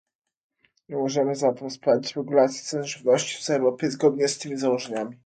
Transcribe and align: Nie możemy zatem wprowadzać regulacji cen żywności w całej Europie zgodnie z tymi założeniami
Nie 0.89 0.95
możemy 0.95 1.35
zatem 1.35 1.69
wprowadzać 1.69 2.15
regulacji 2.15 2.65
cen 2.65 2.83
żywności 2.83 3.37
w 3.37 3.45
całej 3.45 3.59
Europie 3.61 3.91
zgodnie 3.91 4.27
z 4.27 4.37
tymi 4.37 4.57
założeniami 4.57 5.17